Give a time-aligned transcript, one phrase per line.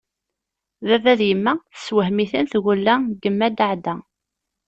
[0.87, 3.95] Baba d yemma tessewhem-iten tgella n yemma Daɛda.